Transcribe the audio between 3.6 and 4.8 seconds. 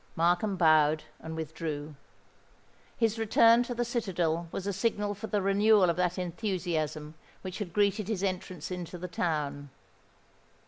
to the citadel was a